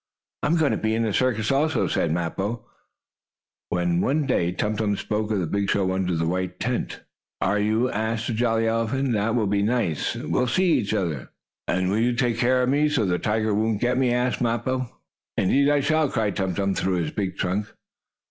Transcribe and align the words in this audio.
"I 0.41 0.47
am 0.47 0.55
going 0.57 0.71
to 0.71 0.79
be 0.79 0.95
in 0.95 1.03
the 1.03 1.13
circus, 1.13 1.51
also," 1.51 1.85
said 1.85 2.11
Mappo, 2.11 2.65
when 3.69 4.01
one 4.01 4.25
day 4.25 4.51
Tum 4.51 4.75
Tum 4.75 4.97
spoke 4.97 5.29
of 5.29 5.37
the 5.39 5.45
big 5.45 5.69
show 5.69 5.91
under 5.91 6.15
the 6.15 6.25
white 6.25 6.59
tent. 6.59 7.01
"Are 7.39 7.59
you?" 7.59 7.87
asked 7.91 8.25
the 8.25 8.33
jolly 8.33 8.65
elephant. 8.67 9.13
"That 9.13 9.35
will 9.35 9.45
be 9.45 9.61
nice. 9.61 10.15
We'll 10.15 10.47
see 10.47 10.71
each 10.71 10.95
other." 10.95 11.29
"And 11.67 11.91
will 11.91 11.99
you 11.99 12.15
take 12.15 12.39
care 12.39 12.63
of 12.63 12.69
me, 12.69 12.89
so 12.89 13.05
the 13.05 13.19
tiger 13.19 13.53
won't 13.53 13.79
get 13.79 13.95
me?" 13.99 14.11
asked 14.11 14.41
Mappo. 14.41 14.89
"Indeed 15.37 15.69
I 15.69 15.81
shall!" 15.81 16.09
cried 16.09 16.35
Tum 16.35 16.55
Tum 16.55 16.73
through 16.73 16.95
his 17.03 17.11
big 17.11 17.37
trunk. 17.37 17.71